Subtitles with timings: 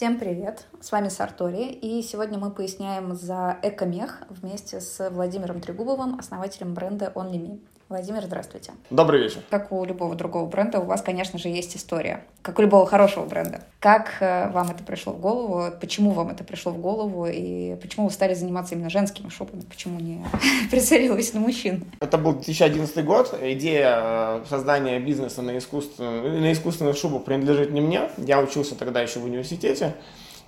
[0.00, 0.66] Всем привет!
[0.80, 7.12] С вами Сартори, и сегодня мы поясняем за Экомех вместе с Владимиром Трегубовым, основателем бренда
[7.14, 7.60] OnlyMe.
[7.90, 8.70] Владимир, здравствуйте.
[8.90, 9.40] Добрый вечер.
[9.50, 12.22] Как у любого другого бренда, у вас, конечно же, есть история.
[12.40, 13.64] Как у любого хорошего бренда.
[13.80, 15.72] Как э, вам это пришло в голову?
[15.80, 17.26] Почему вам это пришло в голову?
[17.26, 19.62] И почему вы стали заниматься именно женскими шубами?
[19.62, 20.24] Почему не
[20.70, 21.82] прицелились на мужчин?
[21.98, 23.36] Это был 2011 год.
[23.42, 28.02] Идея э, создания бизнеса на, искусственную, на искусственных шубах принадлежит не мне.
[28.18, 29.96] Я учился тогда еще в университете.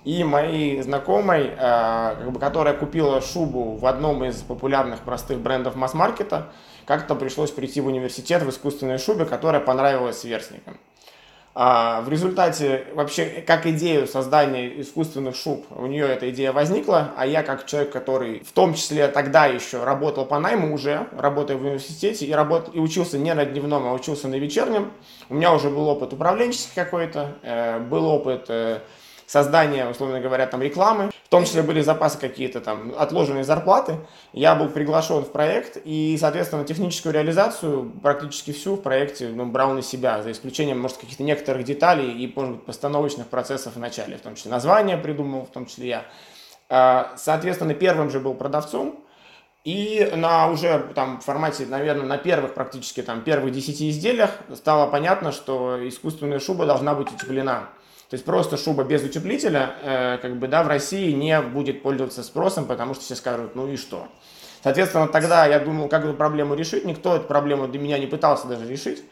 [0.05, 6.53] И моей знакомой, э, которая купила шубу в одном из популярных простых брендов масс-маркета,
[6.85, 10.77] как-то пришлось прийти в университет в искусственной шубе, которая понравилась сверстникам.
[11.55, 17.27] А в результате вообще как идею создания искусственных шуб у нее эта идея возникла, а
[17.27, 21.61] я как человек, который в том числе тогда еще работал по найму уже, работая в
[21.61, 24.91] университете и, работал, и учился не на дневном, а учился на вечернем,
[25.29, 28.79] у меня уже был опыт управленческий какой-то, э, был опыт э,
[29.25, 33.97] создания, условно говоря, там рекламы, в том числе были запасы какие-то там отложенные зарплаты.
[34.33, 39.73] Я был приглашен в проект и, соответственно, техническую реализацию практически всю в проекте ну, брал
[39.73, 44.17] на себя, за исключением, может, каких-то некоторых деталей и, может быть, постановочных процессов в начале,
[44.17, 46.05] в том числе название придумал, в том числе я.
[46.69, 49.03] А, соответственно, первым же был продавцом,
[49.63, 55.31] и на уже там формате, наверное, на первых практически там первых 10 изделиях стало понятно,
[55.31, 57.69] что искусственная шуба должна быть утеплена.
[58.09, 62.23] То есть просто шуба без утеплителя, э, как бы, да, в России не будет пользоваться
[62.23, 64.07] спросом, потому что все скажут, ну и что.
[64.63, 66.85] Соответственно, тогда я думал, как эту проблему решить.
[66.85, 69.03] Никто эту проблему для меня не пытался даже решить.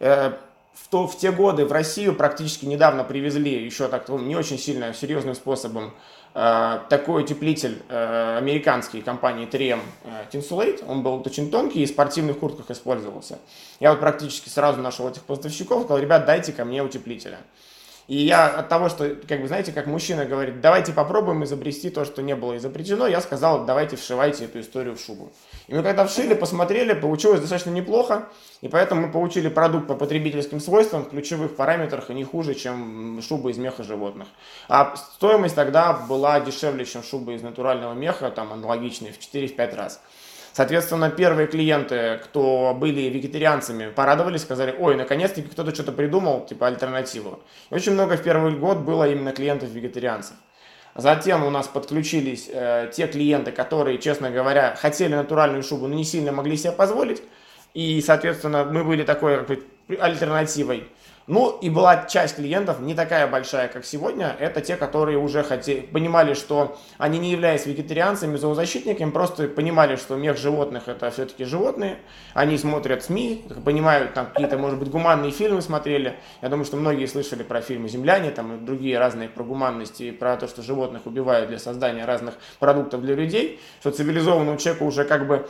[0.00, 0.32] Э,
[0.74, 4.94] в, то, в те годы в Россию практически недавно привезли еще так не очень сильно
[4.94, 5.92] серьезным способом
[6.34, 10.84] э, такой утеплитель э, американской компании 3M э, Tinsulate.
[10.86, 13.38] Он был очень тонкий и в спортивных куртках использовался.
[13.80, 17.38] Я вот практически сразу нашел этих поставщиков, сказал, ребят, дайте ко мне утеплителя.
[18.08, 22.06] И я от того, что, как бы, знаете, как мужчина говорит, давайте попробуем изобрести то,
[22.06, 25.30] что не было изобретено, я сказал, давайте вшивайте эту историю в шубу.
[25.66, 28.30] И мы когда вшили, посмотрели, получилось достаточно неплохо,
[28.62, 33.20] и поэтому мы получили продукт по потребительским свойствам, в ключевых параметрах и не хуже, чем
[33.20, 34.28] шуба из меха животных.
[34.70, 40.00] А стоимость тогда была дешевле, чем шуба из натурального меха, там аналогичные, в 4-5 раз.
[40.58, 47.38] Соответственно, первые клиенты, кто были вегетарианцами, порадовались, сказали, ой, наконец-таки кто-то что-то придумал, типа альтернативу.
[47.70, 50.34] И очень много в первый год было именно клиентов-вегетарианцев.
[50.96, 56.02] Затем у нас подключились э, те клиенты, которые, честно говоря, хотели натуральную шубу, но не
[56.02, 57.22] сильно могли себе позволить.
[57.74, 59.62] И, соответственно, мы были такой как бы,
[60.00, 60.88] альтернативой.
[61.28, 65.80] Ну и была часть клиентов, не такая большая, как сегодня, это те, которые уже хотели,
[65.80, 71.98] понимали, что они не являясь вегетарианцами, зоозащитниками, просто понимали, что мех животных это все-таки животные,
[72.32, 77.04] они смотрят СМИ, понимают, там какие-то, может быть, гуманные фильмы смотрели, я думаю, что многие
[77.04, 81.04] слышали про фильмы «Земляне», там и другие разные про гуманность и про то, что животных
[81.04, 85.46] убивают для создания разных продуктов для людей, что цивилизованному человеку уже как бы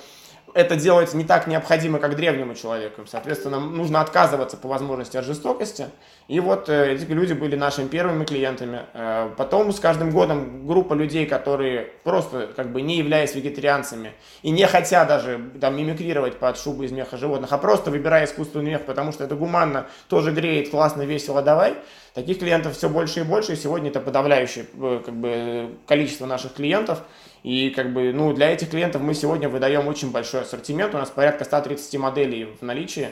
[0.59, 3.03] это делать не так необходимо, как древнему человеку.
[3.07, 5.87] Соответственно, нужно отказываться по возможности от жестокости.
[6.27, 8.81] И вот э, эти люди были нашими первыми клиентами.
[8.93, 14.51] Э, потом с каждым годом группа людей, которые просто как бы не являясь вегетарианцами и
[14.51, 18.85] не хотя даже там мимикрировать под шубу из меха животных, а просто выбирая искусственный мех,
[18.85, 21.77] потому что это гуманно, тоже греет, классно, весело, давай.
[22.19, 26.55] Таких клиентов все больше и больше, и сегодня это подавляющее э, как бы, количество наших
[26.55, 27.05] клиентов.
[27.45, 30.93] И как бы, ну, для этих клиентов мы сегодня выдаем очень большой ассортимент.
[30.97, 33.11] У нас порядка 130 моделей в наличии,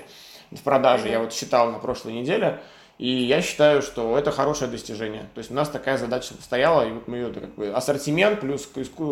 [0.50, 1.08] в продаже.
[1.08, 2.58] Я вот считал на прошлой неделе.
[2.98, 5.26] И я считаю, что это хорошее достижение.
[5.34, 8.68] То есть у нас такая задача стояла, и вот мы ее как бы ассортимент плюс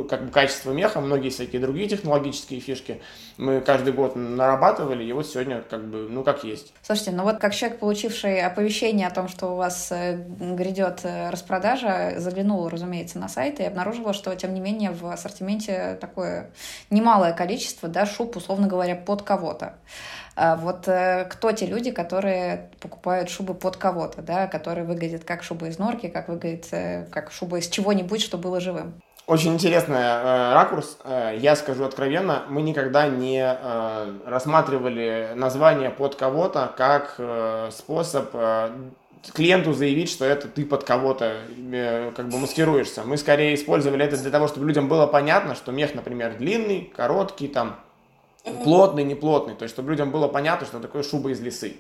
[0.09, 3.03] как бы качество меха, многие всякие другие технологические фишки
[3.37, 6.73] мы каждый год нарабатывали, и вот сегодня как бы, ну как есть.
[6.83, 11.31] Слушайте, ну вот как человек, получивший оповещение о том, что у вас э, грядет э,
[11.31, 16.53] распродажа, заглянул, разумеется, на сайт и обнаружила, что, тем не менее, в ассортименте такое
[16.91, 19.75] немалое количество, да, шуб, условно говоря, под кого-то.
[20.37, 25.43] А вот э, кто те люди, которые покупают шубы под кого-то, да, которые выглядят как
[25.43, 28.95] шуба из норки, как выглядит э, как шуба из чего-нибудь, что было живым?
[29.27, 30.99] Очень интересный э, ракурс.
[31.05, 38.31] Э, я скажу откровенно, мы никогда не э, рассматривали название под кого-то как э, способ
[38.35, 38.71] э,
[39.33, 43.05] клиенту заявить, что это ты под кого-то э, как бы маскируешься.
[43.05, 47.49] Мы скорее использовали это для того, чтобы людям было понятно, что мех, например, длинный, короткий,
[47.49, 47.81] там,
[48.63, 51.77] плотный, неплотный, то есть чтобы людям было понятно, что такое шуба из лисы.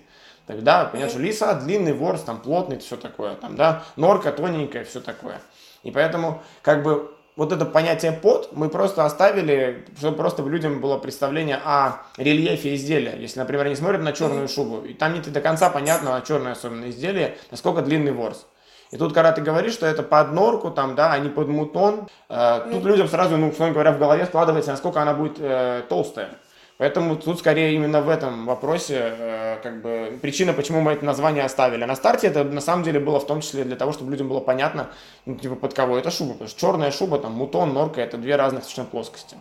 [0.46, 5.00] Тогда, понятно, что лиса, длинный ворс, там плотный, все такое, там, да, норка тоненькая, все
[5.00, 5.40] такое.
[5.82, 10.99] И поэтому, как бы, вот это понятие под мы просто оставили, чтобы просто людям было
[10.99, 13.17] представление о рельефе изделия.
[13.19, 16.52] Если, например, они смотрят на черную шубу, и там не до конца понятно, а черное
[16.52, 18.46] особенно изделие, насколько длинный ворс.
[18.90, 22.06] И тут, когда ты говоришь, что это под норку, там, да, а не под мутон,
[22.28, 26.38] э, тут людям сразу, ну, условно говоря, в голове складывается, насколько она будет э, толстая.
[26.76, 31.44] Поэтому тут скорее именно в этом вопросе э, как бы причина, почему мы это название
[31.44, 31.85] оставили.
[31.85, 34.41] На старте это на самом деле было в том числе для того, чтобы людям было
[34.41, 34.91] понятно,
[35.25, 36.32] ну, типа под кого это шуба.
[36.32, 39.37] Потому что черная шуба, там, мутон, норка это две разных совершенно плоскости.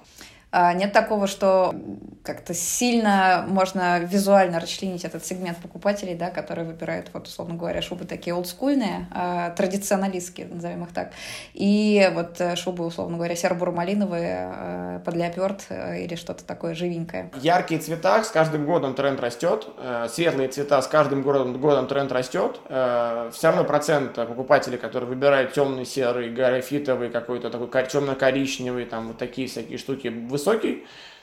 [0.56, 1.74] А, нет такого, что
[2.22, 8.06] как-то сильно можно визуально расчленить этот сегмент покупателей, да, которые выбирают, вот, условно говоря, шубы
[8.06, 11.12] такие олдскульные, а, традиционалистские, назовем их так,
[11.56, 17.32] и вот э, шубы, условно говоря, серо-буро-малиновые э, под леоперд э, или что-то такое живенькое.
[17.42, 19.68] Яркие цвета, с каждым годом тренд растет,
[20.08, 25.86] светлые цвета, с каждым годом, годом тренд растет, все равно процент покупателей, которые выбирают темный
[25.86, 30.43] серый, графитовый, какой-то такой темно-коричневый, там вот такие всякие штуки, высокий.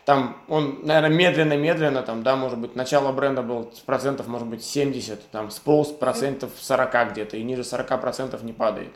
[0.04, 5.30] Там он, наверное, медленно-медленно, там, да, может быть, начало бренда был процентов, может быть, 70,
[5.30, 8.92] там, сполз процентов 40 где-то, и ниже 40 процентов не падает.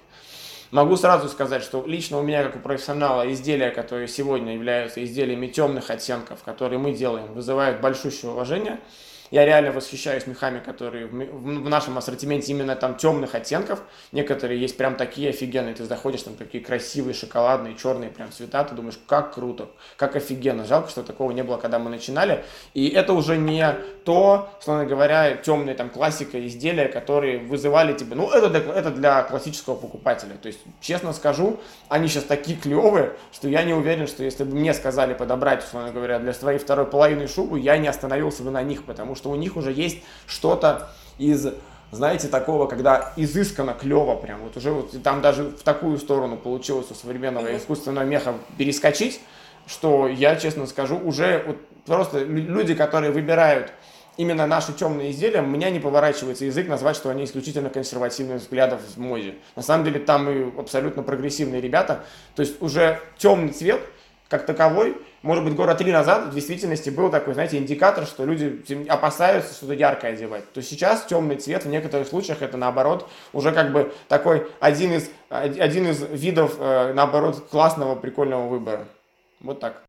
[0.71, 5.47] Могу сразу сказать, что лично у меня, как у профессионала, изделия, которые сегодня являются изделиями
[5.47, 8.81] темных оттенков, которые мы делаем, вызывают большущее уважение–
[9.31, 13.83] я реально восхищаюсь мехами, которые в нашем ассортименте именно там темных оттенков.
[14.13, 15.75] Некоторые есть прям такие офигенные.
[15.75, 18.65] Ты заходишь, там такие красивые, шоколадные, черные прям цвета.
[18.65, 20.65] Ты думаешь, как круто, как офигенно.
[20.65, 22.45] Жалко, что такого не было, когда мы начинали.
[22.75, 23.75] И это уже не
[24.05, 28.15] то, словно говоря, темные там классика изделия, которые вызывали тебе.
[28.15, 30.37] Ну, это для, это для классического покупателя.
[30.41, 34.55] То есть, честно скажу, они сейчас такие клевые, что я не уверен, что если бы
[34.55, 38.63] мне сказали подобрать, условно говоря, для своей второй половины шубу, я не остановился бы на
[38.63, 41.47] них, потому что что у них уже есть что-то из
[41.93, 46.91] знаете, такого, когда изысканно, клево прям, вот уже вот там даже в такую сторону получилось
[46.91, 49.21] у современного искусственного меха перескочить,
[49.67, 51.57] что я, честно скажу, уже вот
[51.87, 53.73] просто люди, которые выбирают
[54.19, 58.81] именно наши темные изделия, у меня не поворачивается язык назвать, что они исключительно консервативных взглядов
[58.83, 59.37] в моде.
[59.57, 62.05] На самом деле там и абсолютно прогрессивные ребята.
[62.35, 63.81] То есть уже темный цвет
[64.35, 68.63] как таковой может быть, года три назад в действительности был такой, знаете, индикатор, что люди
[68.91, 70.53] опасаются что-то яркое одевать.
[70.53, 75.09] То сейчас темный цвет в некоторых случаях это наоборот уже как бы такой один из,
[75.31, 78.85] один из видов, э, наоборот, классного, прикольного выбора.
[79.41, 79.83] Вот так.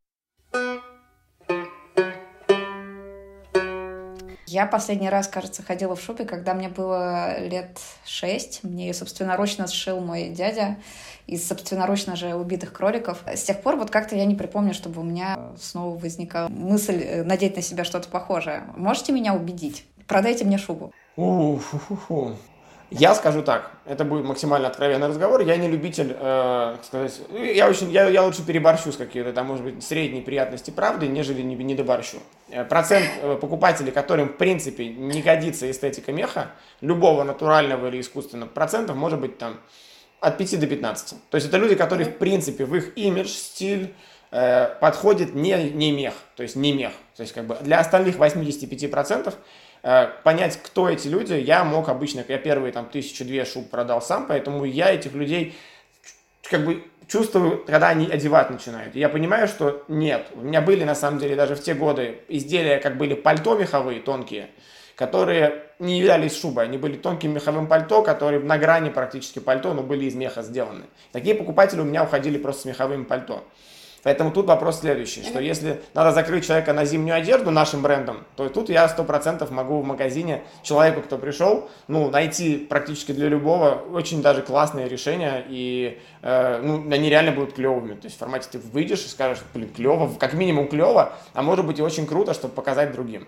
[4.56, 8.64] Я последний раз, кажется, ходила в шубе, когда мне было лет шесть.
[8.64, 10.78] Мне ее собственноручно сшил мой дядя
[11.26, 13.22] из собственноручно же убитых кроликов.
[13.26, 17.22] С тех пор вот как-то я не припомню, чтобы у меня снова возникала мысль э,
[17.22, 18.62] надеть на себя что-то похожее.
[18.78, 19.84] Можете меня убедить?
[20.06, 20.90] Продайте мне шубу.
[22.90, 25.40] Я скажу так, это будет максимально откровенный разговор.
[25.40, 29.64] Я не любитель, э, сказать, я очень, я, я лучше переборщу с какие-то там, может
[29.64, 32.18] быть, средней приятности правды, нежели не, не доборщу.
[32.48, 38.50] Э, процент э, покупателей, которым в принципе не годится эстетика меха, любого натурального или искусственного
[38.50, 39.58] процентов, может быть там
[40.20, 41.16] от 5 до 15.
[41.28, 43.94] То есть это люди, которые в принципе в их имидж, стиль
[44.30, 46.92] э, подходит не, не мех, то есть не мех.
[47.16, 49.40] То есть как бы для остальных 85 процентов Э,
[50.24, 54.64] понять, кто эти люди, я мог обычно, я первые там тысячу-две шуб продал сам, поэтому
[54.64, 55.54] я этих людей
[56.50, 58.96] как бы чувствую, когда они одевать начинают.
[58.96, 60.26] И я понимаю, что нет.
[60.34, 64.00] У меня были, на самом деле, даже в те годы изделия, как были пальто меховые,
[64.00, 64.50] тонкие,
[64.96, 69.82] которые не являлись шубой, они были тонким меховым пальто, которые на грани практически пальто, но
[69.82, 70.84] были из меха сделаны.
[71.12, 73.44] Такие покупатели у меня уходили просто с меховым пальто.
[74.06, 78.48] Поэтому тут вопрос следующий, что если надо закрыть человека на зимнюю одежду нашим брендом, то
[78.48, 83.82] тут я сто процентов могу в магазине человеку, кто пришел, ну, найти практически для любого
[83.92, 87.94] очень даже классные решения, и э, ну, они реально будут клевыми.
[87.94, 91.66] То есть в формате ты выйдешь и скажешь, блин, клево, как минимум клево, а может
[91.66, 93.26] быть и очень круто, чтобы показать другим.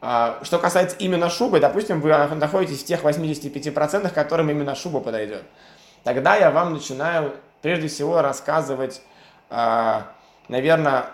[0.00, 5.42] А, что касается именно шубы, допустим, вы находитесь в тех 85%, которым именно шуба подойдет.
[6.04, 9.02] Тогда я вам начинаю прежде всего рассказывать
[10.48, 11.06] наверное,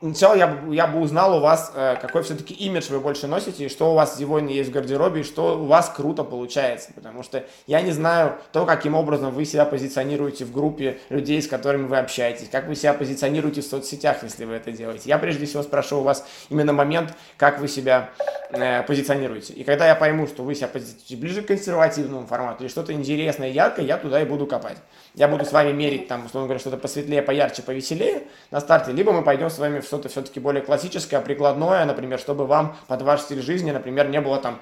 [0.00, 3.68] сначала я, я бы узнал у вас, э, какой все-таки имидж вы больше носите, и
[3.68, 6.92] что у вас сегодня есть в гардеробе, и что у вас круто получается.
[6.94, 11.48] Потому что я не знаю то, каким образом вы себя позиционируете в группе людей, с
[11.48, 15.08] которыми вы общаетесь, как вы себя позиционируете в соцсетях, если вы это делаете.
[15.08, 18.10] Я прежде всего спрошу у вас именно момент, как вы себя
[18.50, 19.52] э, позиционируете.
[19.54, 23.50] И когда я пойму, что вы себя позиционируете ближе к консервативному формату или что-то интересное,
[23.50, 24.78] яркое, я туда и буду копать.
[25.18, 28.22] Я буду с вами мерить, там, условно говоря, что-то посветлее, поярче, повеселее
[28.52, 32.46] на старте, либо мы пойдем с вами в что-то все-таки более классическое, прикладное, например, чтобы
[32.46, 34.60] вам под ваш стиль жизни, например, не было там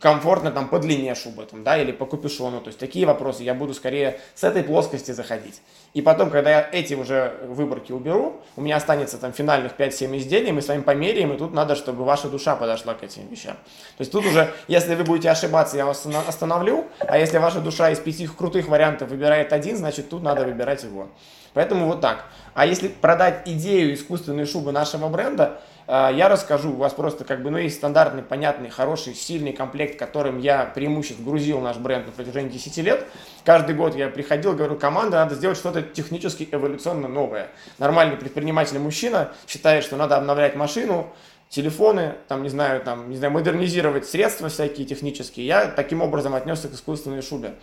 [0.00, 2.60] комфортно там по длине шубы, там, да, или по капюшону.
[2.60, 5.62] То есть такие вопросы я буду скорее с этой плоскости заходить.
[5.94, 10.52] И потом, когда я эти уже выборки уберу, у меня останется там финальных 5-7 изделий,
[10.52, 13.54] мы с вами померяем, и тут надо, чтобы ваша душа подошла к этим вещам.
[13.96, 17.90] То есть тут уже, если вы будете ошибаться, я вас остановлю, а если ваша душа
[17.90, 21.08] из пяти крутых вариантов выбирает один, значит тут надо выбирать его.
[21.54, 22.26] Поэтому вот так.
[22.54, 26.72] А если продать идею искусственной шубы нашего бренда, я расскажу.
[26.72, 31.26] У вас просто как бы, ну, есть стандартный, понятный, хороший, сильный комплект, которым я преимущественно
[31.26, 33.06] грузил наш бренд на протяжении 10 лет.
[33.44, 37.48] Каждый год я приходил, говорю, команда, надо сделать что-то технически эволюционно новое.
[37.78, 41.08] Нормальный предприниматель мужчина считает, что надо обновлять машину,
[41.48, 45.46] телефоны, там, не знаю, там, не знаю, модернизировать средства всякие технические.
[45.46, 47.54] Я таким образом отнесся к искусственной шубе.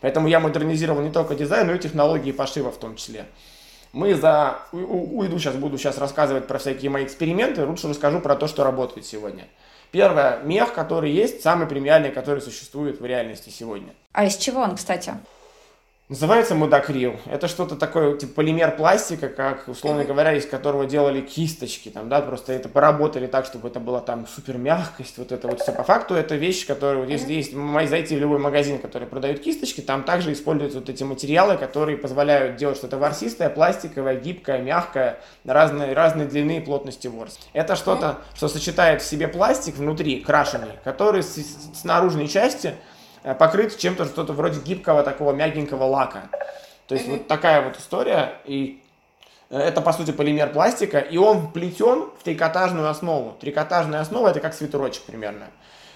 [0.00, 3.26] Поэтому я модернизировал не только дизайн, но и технологии пошива в том числе.
[3.94, 4.58] Мы за...
[4.72, 9.06] Уйду сейчас, буду сейчас рассказывать про всякие мои эксперименты, лучше расскажу про то, что работает
[9.06, 9.44] сегодня.
[9.92, 13.94] Первое, мех, который есть, самый премиальный, который существует в реальности сегодня.
[14.12, 15.14] А из чего он, кстати?
[16.10, 17.16] Называется мудакрил.
[17.24, 22.20] Это что-то такое, типа полимер пластика, как, условно говоря, из которого делали кисточки, там, да,
[22.20, 25.72] просто это поработали так, чтобы это была там супер мягкость, вот это вот все.
[25.72, 27.54] По факту это вещь, которая, вот если есть,
[27.88, 32.56] зайти в любой магазин, который продает кисточки, там также используются вот эти материалы, которые позволяют
[32.56, 37.38] делать что-то ворсистое, пластиковое, гибкое, мягкое, разные, разные длины и плотности ворс.
[37.54, 42.74] Это что-то, что сочетает в себе пластик внутри, крашеный, который с, с наружной части
[43.32, 46.28] покрыт чем-то что-то вроде гибкого такого мягенького лака.
[46.86, 48.82] То есть вот такая вот история, и
[49.48, 53.36] э, это по сути полимер пластика, и он вплетен в трикотажную основу.
[53.40, 55.46] Трикотажная основа это как свитерочек примерно.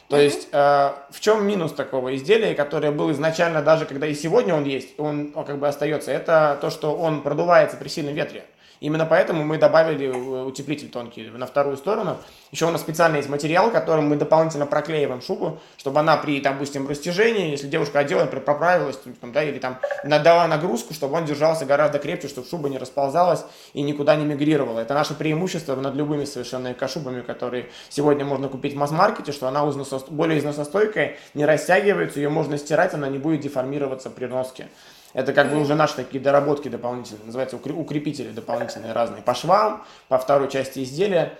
[0.08, 0.24] То mm-hmm.
[0.24, 4.64] есть э, в чем минус такого изделия, которое был изначально даже когда и сегодня он
[4.64, 8.44] есть, он, он как бы остается, это то, что он продувается при сильном ветре.
[8.80, 12.18] Именно поэтому мы добавили э, утеплитель тонкий на вторую сторону.
[12.52, 16.88] Еще у нас специально есть материал, которым мы дополнительно проклеиваем шубу, чтобы она при, допустим,
[16.88, 21.64] растяжении, если девушка одела, например, поправилась, там, да, или там надала нагрузку, чтобы он держался
[21.64, 24.80] гораздо крепче, чтобы шуба не расползалась и никуда не мигрировала.
[24.80, 29.64] Это наше преимущество над любыми совершенно эко-шубами, которые сегодня можно купить в масс-маркете, что она
[30.08, 34.68] более износостойкая, не растягивается, ее можно стирать, она не будет деформироваться при носке.
[35.18, 40.16] Это как бы уже наши такие доработки дополнительные, называется укрепители дополнительные разные по швам, по
[40.16, 41.36] второй части изделия.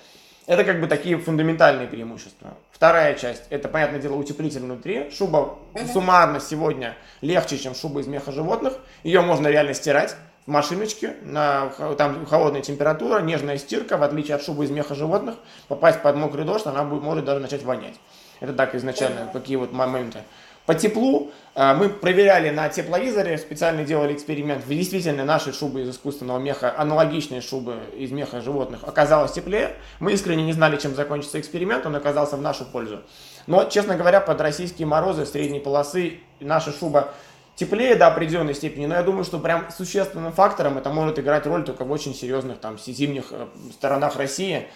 [0.49, 2.54] Это как бы такие фундаментальные преимущества.
[2.73, 5.12] Вторая часть, это, понятное дело, утеплитель внутри.
[5.12, 5.61] Шуба
[5.92, 8.73] суммарно сегодня легче, чем шуба из меха животных.
[9.04, 14.42] Ее можно реально стирать в машиночке, на, там холодная температура, нежная стирка, в отличие от
[14.42, 15.37] шубы из меха животных,
[15.68, 17.94] попасть под мокрый дождь, она будет, может даже начать вонять.
[18.40, 20.25] Это так изначально, какие вот моменты.
[20.69, 24.69] По теплу э, мы проверяли на тепловизоре, специально делали эксперимент.
[24.69, 29.77] Действительно, наши шубы из искусственного меха, аналогичные шубы из меха животных, оказалось теплее.
[29.99, 33.01] Мы искренне не знали, чем закончится эксперимент, он оказался в нашу пользу.
[33.47, 37.15] Но, честно говоря, под российские морозы средней полосы наша шуба
[37.57, 41.65] теплее до определенной степени, но я думаю, что прям существенным фактором это может играть роль
[41.65, 44.69] только в очень серьезных там зимних э, сторонах России.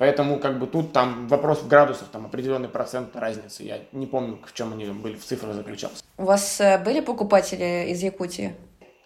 [0.00, 3.64] Поэтому как бы тут там вопрос в градусах, там определенный процент разницы.
[3.64, 6.02] Я не помню, в чем они были, в цифрах заключался.
[6.16, 8.54] У вас э, были покупатели из Якутии?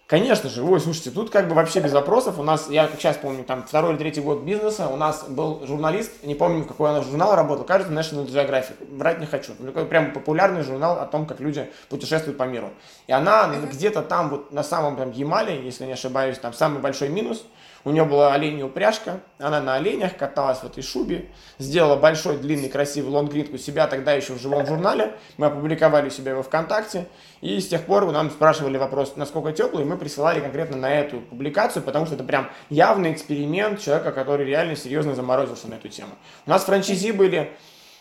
[0.06, 2.38] Конечно же, ой, слушайте, тут как бы вообще без вопросов.
[2.38, 5.66] У нас, я как сейчас помню, там второй или третий год бизнеса, у нас был
[5.66, 9.52] журналист, не помню, какой она журнал работал, кажется, National Geographic, брать не хочу.
[9.54, 12.70] Такой прям популярный журнал о том, как люди путешествуют по миру.
[13.08, 17.08] И она где-то там вот на самом там Ямале, если не ошибаюсь, там самый большой
[17.08, 17.44] минус–
[17.84, 22.70] у нее была оленья упряжка, она на оленях каталась в этой шубе, сделала большой, длинный,
[22.70, 25.16] красивый лонгрид у себя тогда еще в живом журнале.
[25.36, 27.06] Мы опубликовали у себя его ВКонтакте.
[27.42, 31.20] И с тех пор нам спрашивали вопрос, насколько теплый, и мы присылали конкретно на эту
[31.20, 36.12] публикацию, потому что это прям явный эксперимент человека, который реально серьезно заморозился на эту тему.
[36.46, 37.52] У нас франчизи были,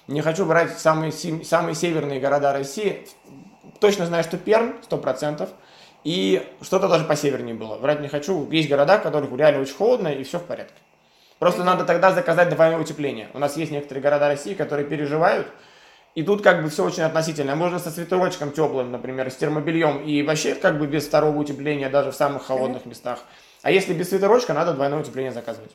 [0.07, 3.05] не хочу брать самые, самые северные города России,
[3.81, 5.49] точно знаю, что Пермь, 100%,
[6.03, 7.77] и что-то даже по севернее было.
[7.77, 8.49] Врать не хочу.
[8.51, 10.75] Есть города, в которых реально очень холодно, и все в порядке.
[11.39, 13.29] Просто надо тогда заказать двойное утепление.
[13.33, 15.47] У нас есть некоторые города России, которые переживают,
[16.15, 17.55] и тут как бы все очень относительно.
[17.55, 22.11] Можно со свитерочком теплым, например, с термобельем, и вообще как бы без второго утепления даже
[22.11, 23.19] в самых холодных местах.
[23.61, 25.71] А если без свитерочка, надо двойное утепление заказывать.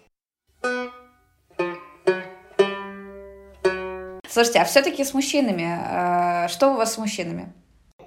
[4.29, 7.53] Слушайте, а все-таки с мужчинами, э, что у вас с мужчинами?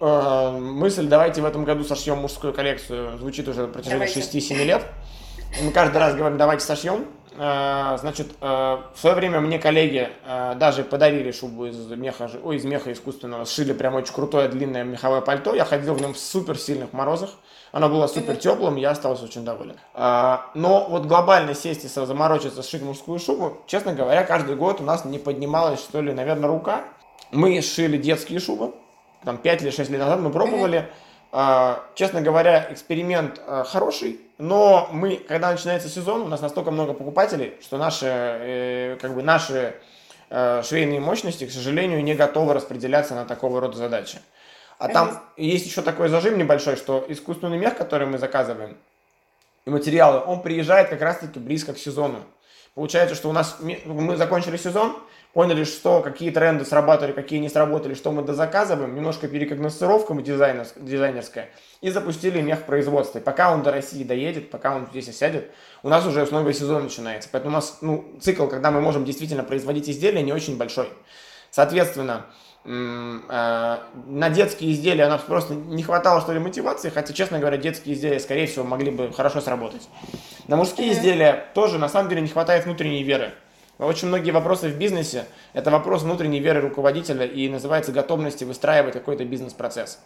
[0.02, 4.86] Э, мысль, давайте в этом году сошьем мужскую коллекцию, звучит уже на протяжении 6-7 лет.
[5.62, 7.06] Мы каждый раз говорим, давайте сошьем.
[7.38, 8.46] Э, значит, э,
[8.94, 13.46] в свое время мне коллеги э, даже подарили шубу из меха, ой, из меха искусственного,
[13.46, 15.56] сшили прям очень крутое длинное меховое пальто.
[15.56, 17.32] Я ходил в нем в супер сильных морозах.
[17.72, 19.78] Оно было супер теплым, я остался очень доволен.
[19.94, 25.06] Но вот глобально сесть и заморочиться, сшить мужскую шубу, честно говоря, каждый год у нас
[25.06, 26.84] не поднималась, что ли, наверное, рука.
[27.32, 28.74] Мы сшили детские шубы,
[29.24, 30.90] там 5 или 6 лет назад мы пробовали.
[31.34, 36.94] А, честно говоря, эксперимент а, хороший, но мы, когда начинается сезон, у нас настолько много
[36.94, 39.76] покупателей, что наши, э, как бы наши
[40.30, 44.20] э, швейные мощности, к сожалению, не готовы распределяться на такого рода задачи.
[44.78, 48.76] А там есть еще такой зажим небольшой, что искусственный мех, который мы заказываем,
[49.66, 52.24] и материалы, он приезжает как раз-таки близко к сезону.
[52.74, 54.98] Получается, что у нас мы закончили сезон,
[55.34, 61.50] поняли, что какие тренды срабатывали, какие не сработали, что мы дозаказываем, немножко перекогностировка дизайнерская,
[61.82, 63.20] и запустили мех производства.
[63.20, 65.52] И пока он до России доедет, пока он здесь осядет,
[65.84, 67.30] у нас уже новый сезон начинается.
[67.32, 70.90] Поэтому у нас ну, цикл, когда мы можем действительно производить изделия, не очень большой.
[71.50, 72.28] Соответственно,
[72.64, 77.96] э, на детские изделия нам просто не хватало, что ли, мотивации, хотя, честно говоря, детские
[77.96, 79.88] изделия, скорее всего, могли бы хорошо сработать.
[80.48, 83.34] На мужские изделия тоже, на самом деле, не хватает внутренней веры.
[83.82, 89.26] Очень многие вопросы в бизнесе– это вопрос внутренней веры руководителя и называется готовности выстраивать какой-то
[89.26, 89.98] бизнес-процесс.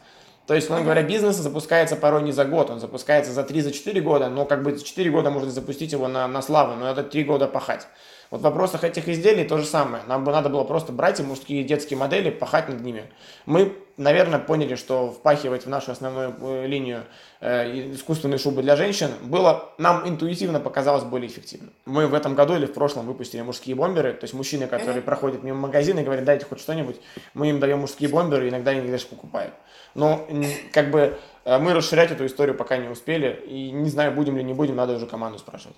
[0.47, 4.29] То есть, условно говоря, бизнес запускается порой не за год, он запускается за 3-4 года,
[4.29, 7.25] но как бы за 4 года можно запустить его на, на славу, но это 3
[7.25, 7.85] года пахать.
[8.31, 10.03] Вот в вопросах этих изделий то же самое.
[10.07, 13.05] Нам бы надо было просто брать и мужские и детские модели, пахать над ними.
[13.45, 17.03] Мы, наверное, поняли, что впахивать в нашу основную э, линию
[17.39, 21.69] э, искусственные шубы для женщин было, нам интуитивно показалось более эффективно.
[21.85, 25.43] Мы в этом году или в прошлом выпустили мужские бомберы, то есть мужчины, которые проходят
[25.43, 26.97] мимо магазина и говорят, дайте хоть что-нибудь,
[27.33, 29.53] мы им даем мужские бомберы, иногда они даже покупают.
[29.93, 30.27] Но
[30.73, 34.43] как бы э, мы расширять эту историю пока не успели, и не знаю, будем ли
[34.43, 35.77] не будем, надо уже команду спрашивать.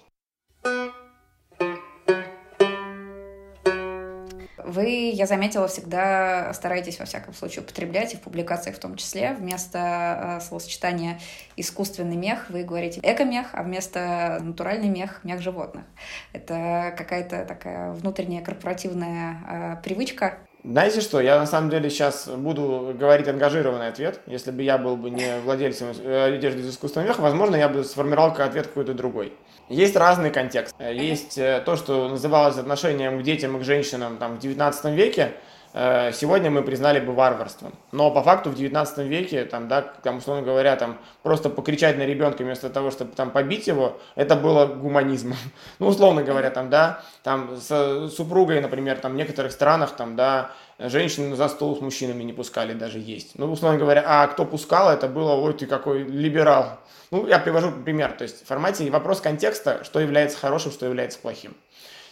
[4.68, 9.34] Вы, я заметила, всегда стараетесь, во всяком случае, употреблять и в публикациях в том числе,
[9.34, 11.20] вместо э, словосочетания
[11.56, 15.86] «искусственный мех» вы говорите «экомех», а вместо «натуральный мех»— «мех животных».
[16.34, 22.94] Это какая-то такая внутренняя корпоративная э, привычка, знаете что, я на самом деле сейчас буду
[23.00, 24.20] говорить ангажированный ответ.
[24.26, 27.86] Если бы я был бы не владельцем э, одежды из искусственного меха, возможно, я бы
[27.86, 29.32] сформировал ответ какой-то другой.
[29.70, 30.76] Есть разный контекст.
[30.80, 35.34] Есть э, то, что называлось отношением к детям и к женщинам там, в 19 веке,
[35.80, 37.72] Э, сегодня мы признали бы варварством.
[37.92, 42.02] Но по факту в 19 веке, там, да, там, условно говоря, там, просто покричать на
[42.04, 45.38] ребенка вместо того, чтобы там побить его, это было гуманизмом.
[45.80, 50.52] Ну, условно говоря, там, да, там, с супругой, например, там, в некоторых странах, там, да,
[50.80, 53.38] женщины за стол с мужчинами не пускали даже есть.
[53.38, 56.80] Ну, условно говоря, а кто пускал, это было, ой, ты какой либерал.
[57.12, 61.20] Ну, я привожу пример, то есть в формате вопрос контекста, что является хорошим, что является
[61.20, 61.56] плохим.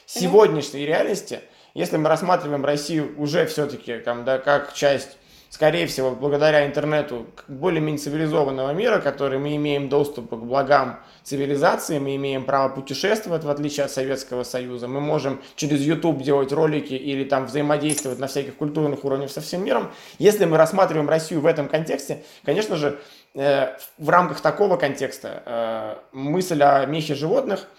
[0.06, 1.42] В сегодняшней реальности–
[1.76, 5.18] если мы рассматриваем Россию уже все-таки там, да, как часть,
[5.50, 12.16] скорее всего, благодаря интернету более-менее цивилизованного мира, который мы имеем доступ к благам цивилизации, мы
[12.16, 17.24] имеем право путешествовать, в отличие от Советского Союза, мы можем через YouTube делать ролики или
[17.24, 19.92] там взаимодействовать на всяких культурных уровнях со всем миром.
[20.20, 23.00] Если мы рассматриваем Россию в этом контексте, конечно же,
[23.34, 27.68] э, в рамках такого контекста э, мысль о мехе животных–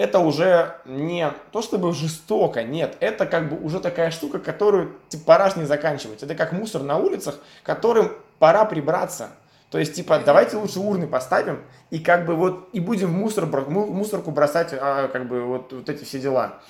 [0.00, 5.24] это уже не то чтобы жестоко, нет, это как бы уже такая штука, которую типа,
[5.26, 6.22] пора не заканчивать.
[6.22, 9.28] Это как мусор на улицах, которым пора прибраться.
[9.70, 11.60] То есть, типа, давайте лучше урны поставим
[11.90, 15.70] и как бы вот и будем в, мусор, в мусорку бросать а, как бы вот,
[15.74, 16.60] вот эти все дела.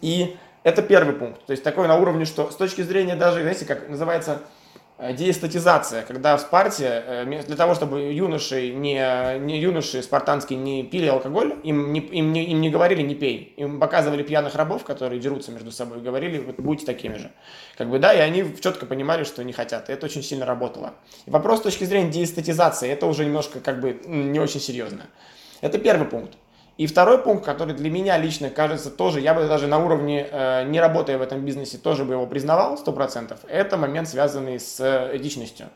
[0.00, 1.44] И это первый пункт.
[1.46, 4.42] То есть такой на уровне, что с точки зрения даже, знаете, как называется,
[5.02, 10.82] Э, деэстетизация, когда в Спарте э, для того, чтобы юноши, не, не юноши спартанские не
[10.82, 13.54] пили алкоголь, им не, им, не, им не говорили «не пей».
[13.56, 17.30] Им показывали пьяных рабов, которые дерутся между собой, говорили вот, «будьте такими же».
[17.78, 19.88] Как бы, да, и они четко понимали, что не хотят.
[19.88, 20.92] И это очень сильно работало.
[21.24, 25.06] И вопрос с точки зрения деэстетизации, это уже немножко как бы не очень серьезно.
[25.62, 26.34] Это первый пункт.
[26.80, 30.64] И второй пункт, который для меня лично кажется тоже, я бы даже на уровне, э,
[30.64, 34.80] не работая в этом бизнесе, тоже бы его признавал 100%, это момент, связанный с
[35.12, 35.66] этичностью.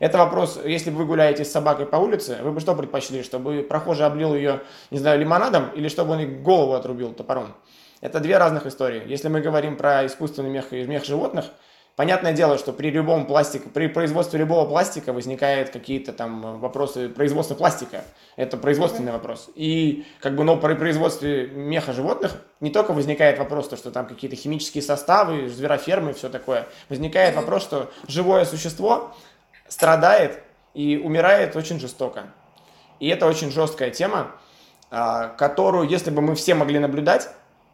[0.00, 3.62] Это вопрос, если бы вы гуляете с собакой по улице, вы бы что предпочли, чтобы
[3.62, 7.54] прохожий облил ее, не знаю, лимонадом, или чтобы он ей голову отрубил топором?
[8.00, 9.04] Это две разных истории.
[9.06, 11.44] Если мы говорим про искусственный мех и мех животных–
[11.98, 17.56] Понятное дело, что при любом пластике, при производстве любого пластика возникают какие-то там вопросы производства
[17.56, 18.04] пластика.
[18.36, 19.50] Это производственный вопрос.
[19.56, 24.06] И как бы, но при производстве меха животных не только возникает вопрос, то, что там
[24.06, 26.68] какие-то химические составы, зверофермы и все такое.
[26.88, 29.12] Возникает вопрос, что живое существо
[29.66, 30.40] страдает
[30.74, 32.26] и умирает очень жестоко.
[33.00, 34.30] И это очень жесткая тема,
[34.92, 37.28] а, которую, если бы мы все могли наблюдать,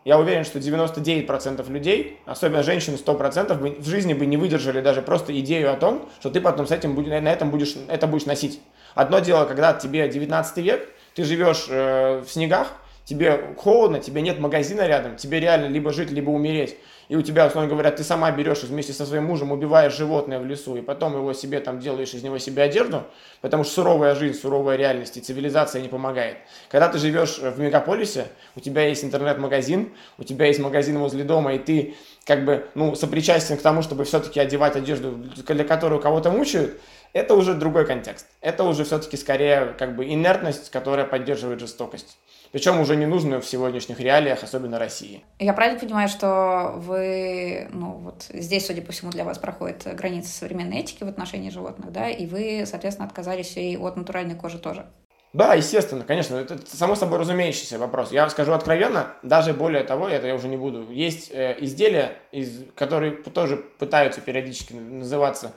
[0.05, 5.39] я уверен, что 99% людей, особенно женщины 100%, в жизни бы не выдержали даже просто
[5.41, 8.61] идею о том, что ты потом с этим, на этом будешь, это будешь носить.
[8.95, 14.39] Одно дело, когда тебе 19 век, ты живешь э, в снегах, тебе холодно, тебе нет
[14.39, 16.77] магазина рядом, тебе реально либо жить, либо умереть.
[17.09, 20.47] И у тебя, условно говоря, ты сама берешь вместе со своим мужем, убиваешь животное в
[20.47, 23.03] лесу, и потом его себе там делаешь из него себе одежду,
[23.43, 26.39] потому что суровая жизнь, суровая реальность и цивилизация не помогает.
[26.71, 31.55] Когда ты живешь в мегаполисе, у тебя есть интернет-магазин, у тебя есть магазин возле дома,
[31.55, 36.31] и ты как бы, ну, сопричастен к тому, чтобы все-таки одевать одежду, для которой кого-то
[36.31, 36.81] мучают,
[37.15, 38.27] это уже другой контекст.
[38.41, 42.19] Это уже все-таки скорее как бы инертность, которая поддерживает жестокость.
[42.53, 45.23] Причем уже не нужно в сегодняшних реалиях, особенно России.
[45.39, 50.33] Я правильно понимаю, что вы, ну вот здесь, судя по всему, для вас проходит граница
[50.33, 54.87] современной этики в отношении животных, да, и вы, соответственно, отказались и от натуральной кожи тоже?
[55.33, 58.13] Да, естественно, конечно, это само собой разумеющийся вопрос.
[58.13, 60.89] Я скажу откровенно, даже более того, это я уже не буду.
[60.93, 65.53] Есть э, изделия, из, которые тоже пытаются периодически называться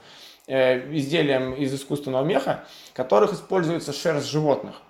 [0.48, 4.82] э, изделием из искусственного меха, в которых используется шерсть животных.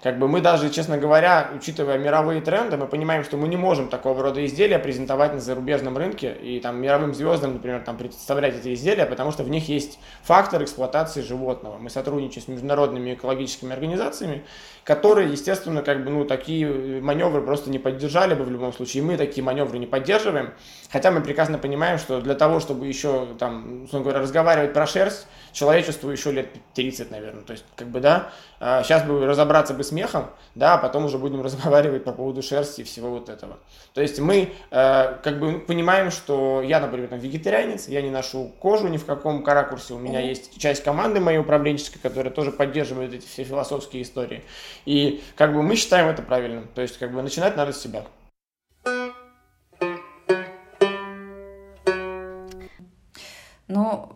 [0.00, 3.88] Как бы мы даже, честно говоря, учитывая мировые тренды, мы понимаем, что мы не можем
[3.88, 8.74] такого рода изделия презентовать на зарубежном рынке и там мировым звездам, например, там представлять эти
[8.74, 11.78] изделия, потому что в них есть фактор эксплуатации животного.
[11.78, 14.44] Мы сотрудничаем с международными экологическими организациями,
[14.88, 16.66] которые, естественно, как бы, ну, такие
[17.02, 19.02] маневры просто не поддержали бы в любом случае.
[19.02, 20.54] И мы такие маневры не поддерживаем.
[20.90, 25.26] Хотя мы прекрасно понимаем, что для того, чтобы еще, там, условно говоря, разговаривать про шерсть,
[25.52, 27.42] человечеству еще лет 30, наверное.
[27.42, 31.04] То есть, как бы, да, сейчас а, бы разобраться бы с мехом, да, а потом
[31.04, 33.58] уже будем разговаривать по поводу шерсти и всего вот этого.
[33.92, 38.52] То есть мы, э, как бы, понимаем, что я, например, там, вегетарианец, я не ношу
[38.58, 43.12] кожу ни в каком ракурсе, у меня есть часть команды моей управленческой, которая тоже поддерживает
[43.12, 44.42] эти все философские истории.
[44.88, 46.66] И, как бы, мы считаем это правильным.
[46.74, 48.06] То есть, как бы, начинать надо с себя.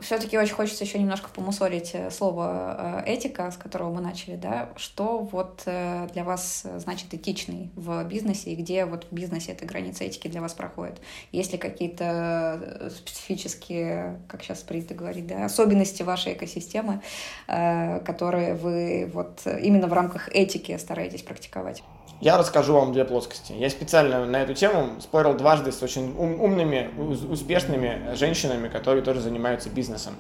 [0.01, 4.71] Все-таки очень хочется еще немножко помусорить э, слово э, этика, с которого мы начали, да,
[4.77, 9.65] что вот э, для вас значит этичный в бизнесе и где вот в бизнесе эта
[9.65, 11.01] граница этики для вас проходит?
[11.33, 17.01] Есть ли какие-то специфические, как сейчас принято говорить, да, особенности вашей экосистемы,
[17.47, 21.83] которые вы вот именно в рамках этики стараетесь практиковать?
[22.21, 23.53] Я расскажу вам две плоскости.
[23.53, 26.91] Я специально на эту тему спорил дважды с очень ум, умными,
[27.29, 30.15] успешными женщинами, которые тоже занимаются бизнесом.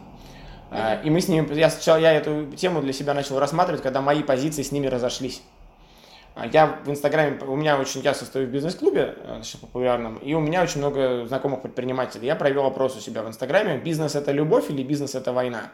[0.72, 4.00] А, и мы с ними, я сначала я эту тему для себя начал рассматривать, когда
[4.00, 5.42] мои позиции с ними разошлись.
[6.35, 10.40] А, я в Инстаграме, у меня очень, я состою в бизнес-клубе, э, популярном, и у
[10.40, 12.26] меня очень много знакомых предпринимателей.
[12.26, 15.70] Я провел опрос у себя в Инстаграме, бизнес это любовь или бизнес это война?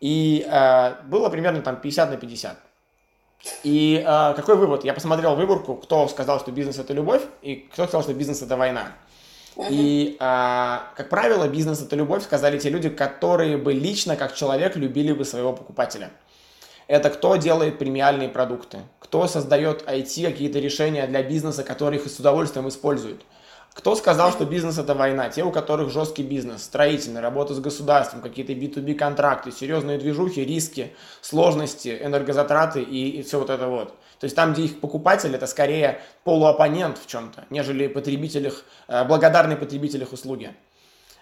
[0.00, 2.58] И э, было примерно там 50 на 50.
[3.62, 4.84] И э, какой вывод?
[4.84, 8.56] Я посмотрел выборку, кто сказал, что бизнес это любовь, и кто сказал, что бизнес это
[8.56, 8.92] война.
[9.70, 14.76] И, э, как правило, бизнес это любовь, сказали те люди, которые бы лично, как человек,
[14.76, 16.10] любили бы своего покупателя.
[16.88, 22.18] Это кто делает премиальные продукты, кто создает IT, какие-то решения для бизнеса, которые их с
[22.20, 23.22] удовольствием используют.
[23.76, 25.28] Кто сказал, что бизнес это война?
[25.28, 30.94] Те, у которых жесткий бизнес, строительный, работа с государством, какие-то B2B контракты, серьезные движухи, риски,
[31.20, 33.88] сложности, энергозатраты и, и все вот это вот.
[34.18, 39.04] То есть там, где их покупатель, это скорее полуоппонент в чем-то, нежели потребитель их, э,
[39.04, 40.54] благодарный потребитель их услуги.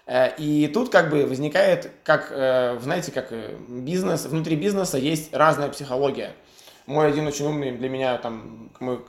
[0.05, 3.33] Э, и тут как бы возникает, как, э, знаете, как
[3.67, 6.31] бизнес, внутри бизнеса есть разная психология
[6.85, 8.99] мой один очень умный для меня там мой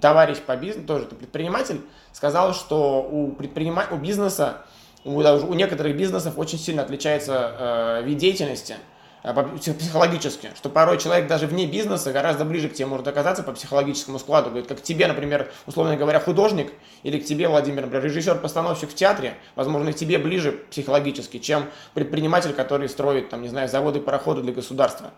[0.00, 1.80] товарищ по бизнесу, тоже предприниматель,
[2.12, 3.86] сказал, что у предпринима...
[3.90, 4.64] у бизнеса,
[5.04, 8.76] у, у некоторых бизнесов очень сильно отличается э, вид деятельности
[9.24, 13.52] э, психологически, что порой человек даже вне бизнеса гораздо ближе к тебе может оказаться по
[13.52, 14.50] психологическому складу.
[14.50, 19.34] Говорит, как тебе, например, условно говоря, художник, или к тебе, Владимир, например, режиссер-постановщик в театре,
[19.56, 25.10] возможно, тебе ближе психологически, чем предприниматель, который строит, там, не знаю, заводы, пароходы для государства.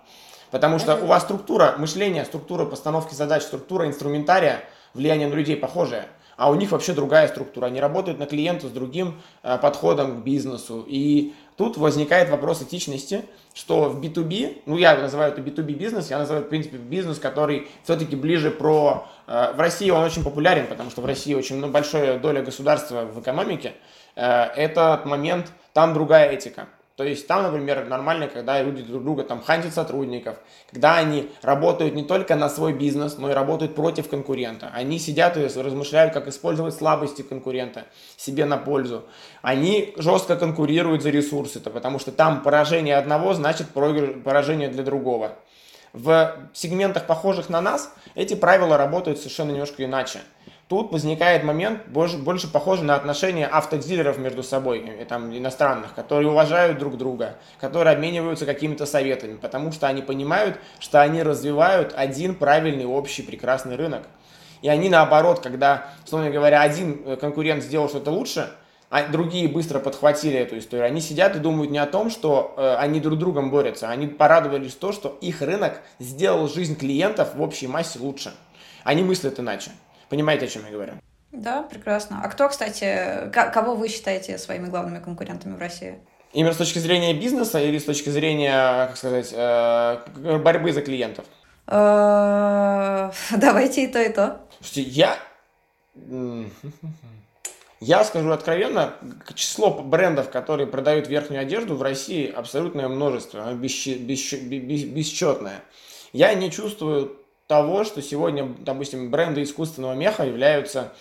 [0.53, 4.63] Потому что у вас структура мышления, структура постановки задач, структура инструментария,
[4.93, 6.05] влияние на людей похожее.
[6.37, 7.67] А у них вообще другая структура.
[7.67, 10.85] Они работают на клиента с другим э, подходом к бизнесу.
[10.87, 16.19] И тут возникает вопрос этичности, что в B2B, ну я называю это B2B бизнес, я
[16.19, 19.07] называю, в принципе, бизнес, который все-таки ближе про...
[19.27, 23.07] Э, в России он очень популярен, потому что в России очень ну, большая доля государства
[23.07, 23.73] в экономике.
[24.17, 26.69] Э, этот момент, там другая этика.
[26.97, 30.37] То есть там, например, нормально, когда люди друг друга там хантят сотрудников,
[30.71, 34.71] когда они работают не только на свой бизнес, но и работают против конкурента.
[34.75, 37.85] Они сидят и размышляют, как использовать слабости конкурента
[38.17, 39.05] себе на пользу.
[39.41, 45.39] Они жестко конкурируют за ресурсы, -то, потому что там поражение одного значит поражение для другого.
[45.95, 50.21] В сегментах, похожих на нас, эти правила работают совершенно немножко иначе
[50.73, 56.31] тут возникает момент больше, больше похожий на отношения автодилеров между собой, э, там, иностранных, которые
[56.31, 62.35] уважают друг друга, которые обмениваются какими-то советами, потому что они понимают, что они развивают один
[62.35, 64.05] правильный общий прекрасный рынок.
[64.63, 68.49] И они наоборот, когда, условно говоря, один э, конкурент сделал что-то лучше,
[68.89, 70.87] а другие быстро подхватили эту историю.
[70.87, 74.75] Они сидят и думают не о том, что э, они друг другом борются, они порадовались
[74.75, 78.33] то, что их рынок сделал жизнь клиентов в общей массе лучше.
[78.85, 79.71] Они мыслят иначе.
[80.13, 80.93] Понимаете, о чем я говорю?
[81.31, 82.21] Да, прекрасно.
[82.23, 86.01] А кто, кстати, кого вы считаете своими главными конкурентами в России?
[86.35, 90.01] Именно с точки зрения бизнеса или с точки зрения, как сказать, э,
[90.37, 91.25] борьбы за клиентов?
[91.67, 94.43] Э, давайте и то, и то.
[94.61, 95.17] Слушайте, я...
[97.81, 98.95] Я скажу откровенно,
[99.35, 104.03] число брендов, которые продают верхнюю одежду в России абсолютное множество, оно бесчетное.
[106.13, 107.22] Я не чувствую
[107.53, 110.95] того, что сегодня, допустим, бренды искусственного меха являются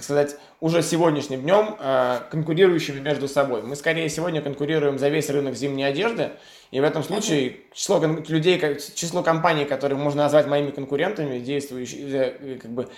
[0.00, 3.62] сказать, уже сегодняшним днем э, конкурирующими между собой.
[3.62, 6.30] Мы скорее сегодня конкурируем за весь рынок зимней одежды,
[6.72, 8.60] и в этом случае число людей,
[8.96, 12.88] число компаний, которые можно назвать моими конкурентами, действующие, э, как бы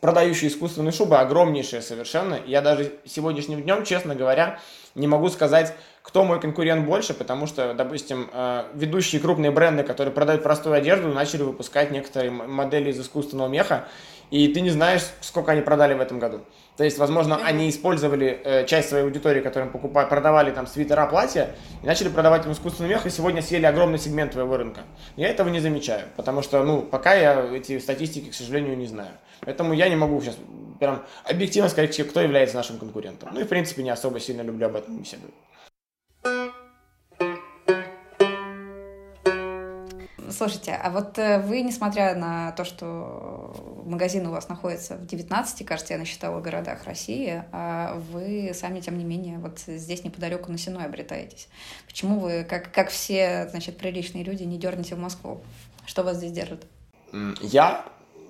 [0.00, 2.40] продающие искусственные шубы, огромнейшее совершенно.
[2.44, 4.58] Я даже сегодняшним днем, честно говоря,
[4.96, 10.12] не могу сказать, кто мой конкурент больше, потому что, допустим, э, ведущие крупные бренды, которые
[10.12, 13.86] продают простую одежду, начали выпускать некоторые модели из искусственного меха,
[14.30, 16.40] и ты не знаешь, сколько они продали в этом году.
[16.76, 21.50] То есть, возможно, они использовали э, часть своей аудитории, которым покупали, продавали там свитера, платья,
[21.82, 24.80] и начали продавать им искусственный мех, и сегодня съели огромный сегмент твоего рынка.
[25.16, 29.10] Я этого не замечаю, потому что, ну, пока я эти статистики, к сожалению, не знаю.
[29.42, 30.36] Поэтому я не могу сейчас
[30.80, 33.28] прям объективно сказать, кто является нашим конкурентом.
[33.32, 35.34] Ну и, в принципе, не особо сильно люблю об этом беседовать.
[40.32, 45.66] Слушайте, а вот э, вы, несмотря на то, что магазин у вас находится в 19,
[45.66, 50.58] кажется, я насчитала городах России, а вы сами, тем не менее, вот здесь неподалеку на
[50.58, 51.48] Сеной обретаетесь.
[51.86, 55.42] Почему вы, как, как все, значит, приличные люди, не дернете в Москву?
[55.84, 56.64] Что вас здесь держит?
[57.42, 57.84] Я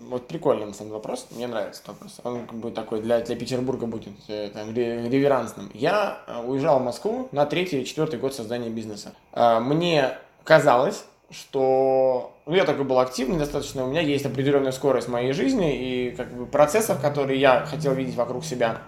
[0.08, 2.20] вот прикольный на самом деле вопрос, мне нравится этот вопрос.
[2.24, 5.70] Он как бы такой для, для Петербурга будет э, там, реверансным.
[5.72, 9.14] Я э, уезжал в Москву на третий, четвертый год создания бизнеса.
[9.32, 15.32] Мне казалось, что ну, я такой был активный достаточно, у меня есть определенная скорость моей
[15.32, 18.78] жизни и как бы процессов, которые я хотел видеть вокруг себя.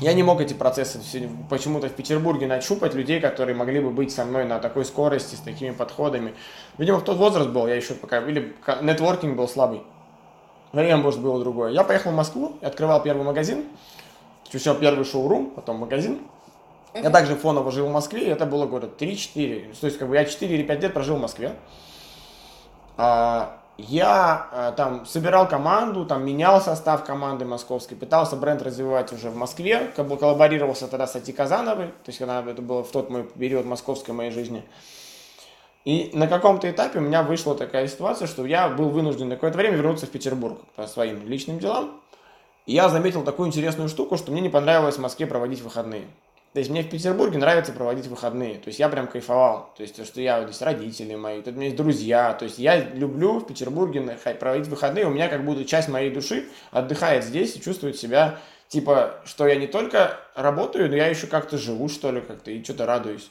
[0.00, 1.00] Я не мог эти процессы
[1.48, 5.38] почему-то в Петербурге нащупать людей, которые могли бы быть со мной на такой скорости, с
[5.38, 6.34] такими подходами.
[6.76, 9.82] Видимо, в тот возраст был, я еще пока, или нетворкинг был слабый.
[10.72, 11.70] Время, может, было другое.
[11.70, 13.64] Я поехал в Москву, открывал первый магазин,
[14.50, 16.20] сначала первый шоурум, потом магазин.
[17.02, 19.76] Я также фоново жил в Москве, это было года 3-4.
[19.80, 21.52] То есть, как бы я 4 или 5 лет прожил в Москве.
[22.96, 29.28] А, я а, там собирал команду, там менял состав команды московской, пытался бренд развивать уже
[29.28, 32.90] в Москве, как бы коллаборировался тогда с Ати Казановой, то есть когда это было в
[32.90, 34.64] тот мой период московской моей жизни.
[35.84, 39.58] И на каком-то этапе у меня вышла такая ситуация, что я был вынужден на какое-то
[39.58, 42.00] время вернуться в Петербург по своим личным делам.
[42.64, 46.06] И я заметил такую интересную штуку, что мне не понравилось в Москве проводить выходные.
[46.52, 48.54] То есть мне в Петербурге нравится проводить выходные.
[48.54, 49.74] То есть я прям кайфовал.
[49.76, 52.32] То есть то, что я, здесь родители мои, тут у меня есть друзья.
[52.32, 55.04] То есть я люблю в Петербурге проводить выходные.
[55.06, 59.56] У меня как будто часть моей души отдыхает здесь и чувствует себя, типа, что я
[59.56, 63.30] не только работаю, но я еще как-то живу, что ли, как-то, и что-то радуюсь.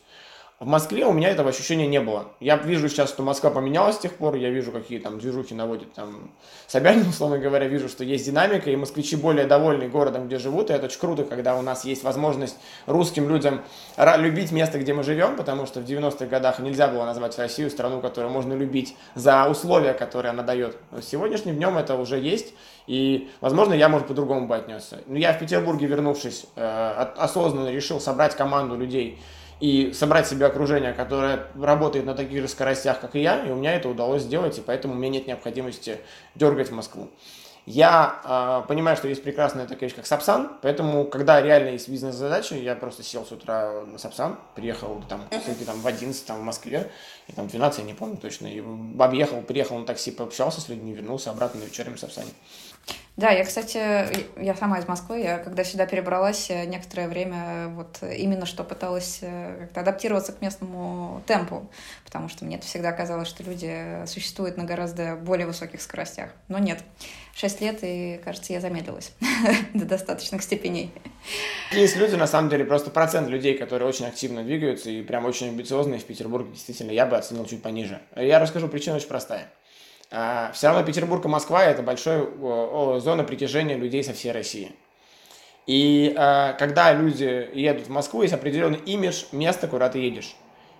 [0.57, 2.27] В Москве у меня этого ощущения не было.
[2.39, 5.91] Я вижу сейчас, что Москва поменялась с тех пор, я вижу, какие там движухи наводит
[5.91, 6.31] там
[6.67, 10.73] Собянин, условно говоря, вижу, что есть динамика, и москвичи более довольны городом, где живут, и
[10.73, 13.63] это очень круто, когда у нас есть возможность русским людям
[14.17, 17.99] любить место, где мы живем, потому что в 90-х годах нельзя было назвать Россию страну,
[17.99, 20.77] которую можно любить за условия, которые она дает.
[21.01, 22.53] Сегодняшним днем это уже есть,
[22.87, 24.99] и, возможно, я, может, по-другому бы отнесся.
[25.05, 29.19] Но я в Петербурге, вернувшись, э, осознанно решил собрать команду людей,
[29.65, 33.55] и собрать себе окружение, которое работает на таких же скоростях, как и я, и у
[33.55, 35.97] меня это удалось сделать, и поэтому у меня нет необходимости
[36.35, 37.09] дергать в Москву.
[37.65, 42.53] Я э, понимаю, что есть прекрасная такая вещь, как Сапсан, поэтому, когда реально есть бизнес-задачи,
[42.53, 45.23] я просто сел с утра на Сапсан, приехал там,
[45.65, 46.91] там в 11 там, в Москве,
[47.25, 48.63] и там 12, я не помню точно, и
[48.99, 52.29] объехал, приехал на такси, пообщался с людьми, вернулся обратно на вечернем Сапсане.
[53.17, 53.77] Да, я, кстати,
[54.41, 59.19] я сама из Москвы, я когда сюда перебралась, э, некоторое время вот именно что пыталась
[59.21, 61.69] э, как-то адаптироваться к местному темпу,
[62.03, 66.31] потому что мне это всегда казалось, что люди существуют на гораздо более высоких скоростях.
[66.49, 66.83] Но нет,
[67.33, 69.13] шесть лет, и, кажется, я замедлилась
[69.73, 70.91] до достаточных степеней.
[71.71, 75.47] Есть люди, на самом деле, просто процент людей, которые очень активно двигаются и прям очень
[75.47, 78.01] амбициозные в Петербурге, действительно, я бы оценил чуть пониже.
[78.13, 79.49] Я расскажу, причина очень простая.
[80.11, 82.25] А, все равно Петербург и Москва– это большая
[82.99, 84.71] зона притяжения людей со всей России.
[85.67, 90.35] И а, когда люди едут в Москву, есть определенный имидж места, куда ты едешь.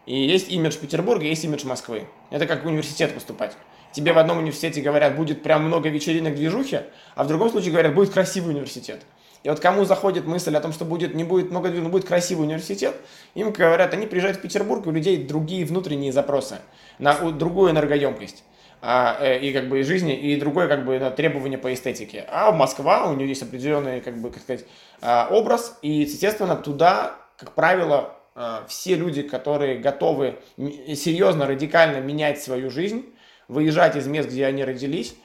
[0.05, 2.07] И есть имидж Петербурга, есть имидж Москвы.
[2.29, 3.53] Это как в университет поступать.
[3.91, 6.81] тебе в одном университете говорят, будет прям много вечеринок, движухи,
[7.15, 9.01] а в другом случае говорят, будет красивый университет.
[9.41, 12.45] И вот кому заходит мысль о том, что будет, не будет много но будет красивый
[12.45, 12.95] университет,
[13.35, 16.57] им говорят, они приезжают в Петербург, у людей другие внутренние запросы
[16.99, 18.43] на другую энергоемкость
[19.41, 22.25] и как бы жизни, и другое как бы требование по эстетике.
[22.29, 24.65] А Москва, у нее есть определенный, как бы, как сказать,
[25.01, 32.41] а, образ, и, естественно, туда, как правило, а, все люди, которые готовы серьезно, радикально менять
[32.41, 33.05] свою жизнь,
[33.47, 35.15] выезжать из мест, где они родились,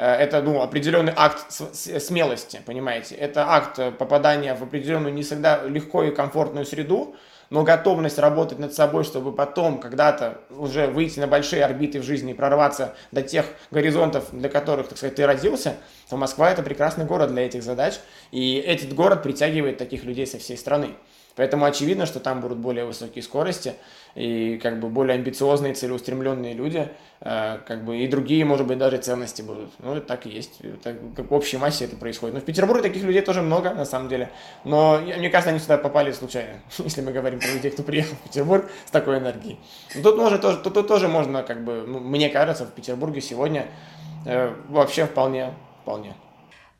[0.00, 3.14] Э, это ну, определенный акт смелости, понимаете.
[3.16, 7.14] Это акт э, попадания в определенную не всегда легкую и комфортную среду,
[7.50, 12.30] но готовность работать над собой, чтобы потом когда-то уже выйти на большие орбиты в жизни
[12.30, 15.76] и прорваться до тех горизонтов, для которых, так сказать, ты родился,
[16.08, 17.94] то Москва это прекрасный город для этих задач,
[18.30, 20.94] и этот город притягивает таких людей со всей страны.
[21.36, 23.74] Поэтому очевидно, что там будут более высокие скорости
[24.14, 26.88] и как бы более амбициозные, целеустремленные люди,
[27.20, 29.70] э, как бы и другие, может быть, даже ценности будут.
[29.78, 30.60] Ну, это так и есть.
[30.60, 32.34] Это, как в общей массе это происходит.
[32.34, 34.30] Но в Петербурге таких людей тоже много, на самом деле.
[34.64, 38.28] Но мне кажется, они сюда попали случайно, если мы говорим про людей, кто приехал в
[38.28, 39.58] Петербург с такой энергией.
[39.94, 43.66] Но тут, может, тоже, тут, тут тоже можно, как бы, мне кажется, в Петербурге сегодня
[44.26, 46.14] э, вообще вполне, вполне.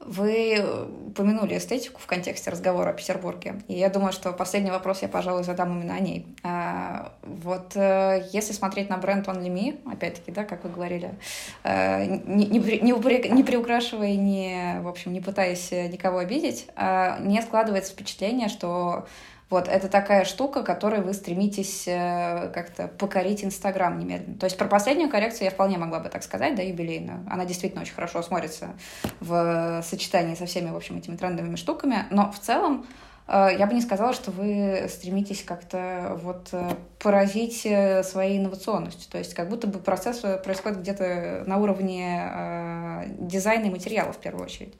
[0.00, 0.64] Вы
[1.08, 5.44] упомянули эстетику в контексте разговора о Петербурге, и я думаю, что последний вопрос я, пожалуй,
[5.44, 6.26] задам именно о ней.
[6.42, 11.14] А, вот э, если смотреть на бренд Only Me, опять-таки, да, как вы говорили,
[11.64, 17.42] э, не, не, не, не приукрашивая, не, в общем, не пытаясь никого обидеть, а, мне
[17.42, 19.06] складывается впечатление, что
[19.50, 24.38] вот, это такая штука, которой вы стремитесь э, как-то покорить Инстаграм немедленно.
[24.38, 27.26] То есть про последнюю коррекцию я вполне могла бы так сказать, да, юбилейную.
[27.28, 28.76] Она действительно очень хорошо смотрится
[29.18, 32.06] в сочетании со всеми, в общем, этими трендовыми штуками.
[32.10, 37.60] Но в целом э, я бы не сказала, что вы стремитесь как-то вот э, поразить
[38.06, 39.10] своей инновационностью.
[39.10, 44.44] То есть как будто бы процесс происходит где-то на уровне дизайна и материала в первую
[44.44, 44.74] очередь.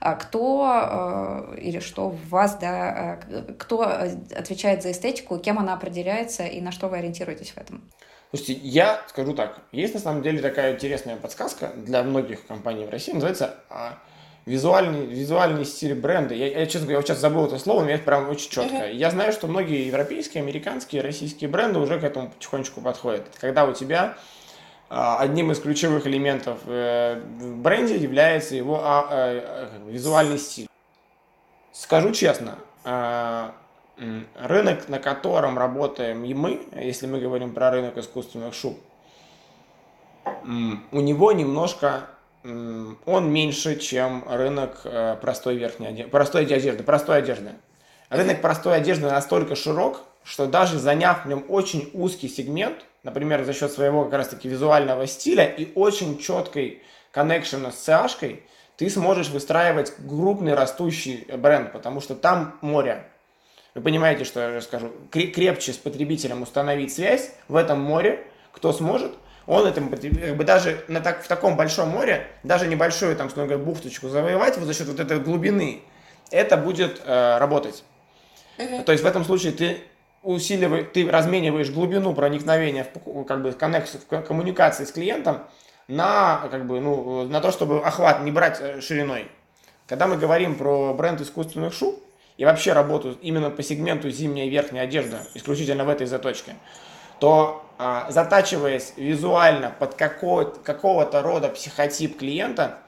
[0.00, 5.74] А кто э, или что в вас, да, э, кто отвечает за эстетику, кем она
[5.74, 7.82] определяется и на что вы ориентируетесь в этом?
[8.30, 9.60] Слушайте, я скажу так.
[9.72, 13.12] Есть на самом деле такая интересная подсказка для многих компаний в России.
[13.12, 13.98] Называется а,
[14.46, 16.34] визуальный, визуальный стиль бренда.
[16.34, 18.74] Я, я, честно говоря, я сейчас забыл это слово, но это прям очень четко.
[18.74, 18.92] Uh-huh.
[18.92, 23.26] Я знаю, что многие европейские, американские, российские бренды уже к этому потихонечку подходят.
[23.38, 24.16] Когда у тебя
[24.88, 30.68] а, одним из ключевых элементов э, в бренде является его а, а, визуальный стиль.
[31.72, 32.58] Скажу честно,
[34.34, 38.80] рынок, на котором работаем и мы, если мы говорим про рынок искусственных шуб,
[40.24, 42.08] у него немножко
[42.42, 47.50] он меньше, чем рынок э, простой верхней одежды, простой одежды, простой одежды.
[48.08, 53.52] Рынок простой одежды настолько широк, что даже заняв в нем очень узкий сегмент, например, за
[53.52, 58.40] счет своего как раз-таки визуального стиля и очень четкой коннекшена с CH,
[58.76, 63.04] ты сможешь выстраивать крупный растущий бренд, потому что там море.
[63.74, 64.90] Вы понимаете, что я скажу?
[65.10, 69.12] Крепче с потребителем установить связь в этом море, кто сможет,
[69.46, 73.44] он этим, как бы даже на так, в таком большом море, даже небольшую, там, что
[73.44, 75.82] говоря, бухточку завоевать вот за счет вот этой глубины,
[76.30, 77.84] это будет э, работать.
[78.58, 78.84] Uh-huh.
[78.84, 79.78] То есть в этом случае ты
[80.22, 85.42] усиливаешь, ты размениваешь глубину проникновения в как бы, коннекцию, в коммуникации с клиентом
[85.88, 89.28] на, как бы, ну, на то, чтобы охват не брать э, шириной.
[89.86, 92.00] Когда мы говорим про бренд искусственных шуб
[92.36, 96.54] и вообще работу именно по сегменту зимняя и верхняя одежда, исключительно в этой заточке,
[97.18, 97.64] то
[98.08, 102.78] затачиваясь визуально под какого-то рода психотип клиента,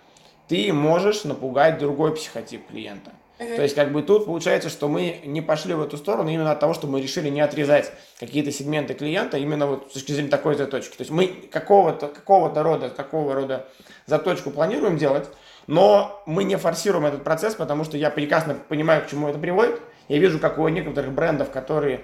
[0.49, 3.13] ты можешь напугать другой психотип клиента.
[3.39, 3.57] Uh-huh.
[3.57, 6.61] То есть, как бы тут получается, что мы не пошли в эту сторону именно от
[6.61, 10.55] того, что мы решили не отрезать какие-то сегменты клиента именно вот с точки зрения такой
[10.57, 10.97] заточки.
[10.97, 13.67] То есть мы какого-то какого рода, такого рода
[14.07, 15.29] заточку планируем делать,
[15.67, 19.81] но мы не форсируем этот процесс, потому что я прекрасно понимаю, к чему это приводит.
[20.09, 22.03] Я вижу, как у некоторых брендов, которые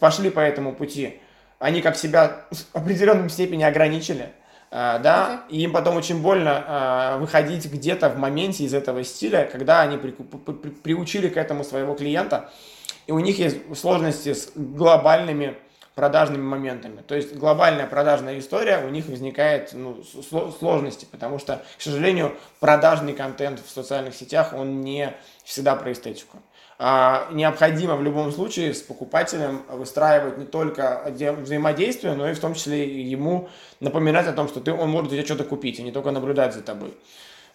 [0.00, 1.20] пошли по этому пути,
[1.58, 4.32] они как себя в определенной степени ограничили.
[4.70, 5.52] Uh, да, okay.
[5.52, 9.96] и им потом очень больно uh, выходить где-то в моменте из этого стиля, когда они
[9.96, 12.50] при, при, приучили к этому своего клиента,
[13.06, 15.56] и у них есть сложности с глобальными
[15.98, 17.02] продажными моментами.
[17.04, 20.00] То есть глобальная продажная история, у них возникает ну,
[20.56, 25.12] сложности, потому что, к сожалению, продажный контент в социальных сетях, он не
[25.42, 26.38] всегда про эстетику.
[26.78, 32.54] А, необходимо в любом случае с покупателем выстраивать не только взаимодействие, но и в том
[32.54, 33.48] числе ему
[33.80, 36.54] напоминать о том, что ты, он может у тебя что-то купить, а не только наблюдать
[36.54, 36.94] за тобой.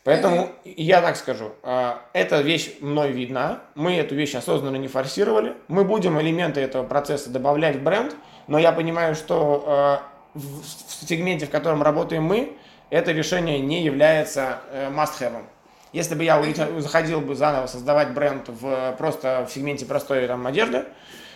[0.04, 5.56] Поэтому я так скажу, а, эта вещь мной видна, мы эту вещь осознанно не форсировали,
[5.70, 8.14] мы будем элементы этого процесса добавлять в бренд,
[8.48, 12.58] но я понимаю, что а, в сегменте, в котором работаем мы,
[12.90, 15.44] это решение не является э, must-have.
[15.94, 16.44] Если бы я
[16.80, 20.86] заходил бы заново создавать бренд в, просто в сегменте простой там, одежды,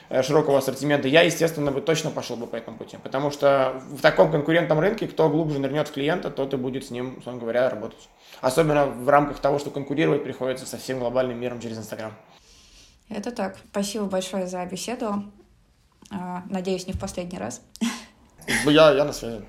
[0.10, 2.98] э, широкого ассортимента, я, естественно, бы точно пошел бы по этому пути.
[3.02, 6.92] Потому что в таком конкурентном рынке, кто глубже нырнет в клиента, тот и будет с
[6.92, 8.10] ним, условно говоря, работать.
[8.42, 12.14] Особенно в рамках того, что конкурировать приходится со всем глобальным миром через Инстаграм.
[13.10, 13.58] Это так.
[13.72, 15.24] Спасибо большое за беседу.
[16.10, 17.62] А, надеюсь, не в последний раз.
[18.66, 19.44] Я, я на связи.